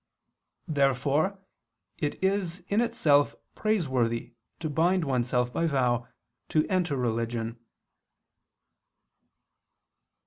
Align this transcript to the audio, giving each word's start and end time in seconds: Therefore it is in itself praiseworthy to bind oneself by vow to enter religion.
Therefore 0.67 1.37
it 1.99 2.23
is 2.23 2.61
in 2.69 2.81
itself 2.81 3.35
praiseworthy 3.53 4.33
to 4.57 4.67
bind 4.67 5.05
oneself 5.05 5.53
by 5.53 5.67
vow 5.67 6.07
to 6.49 6.65
enter 6.69 6.95
religion. 6.97 7.63